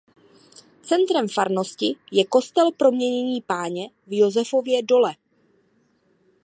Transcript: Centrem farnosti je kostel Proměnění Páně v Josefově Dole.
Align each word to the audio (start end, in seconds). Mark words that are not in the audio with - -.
Centrem 0.91 1.27
farnosti 1.29 1.93
je 2.11 2.25
kostel 2.25 2.71
Proměnění 2.71 3.41
Páně 3.41 3.89
v 4.07 4.17
Josefově 4.19 4.83
Dole. 4.83 5.15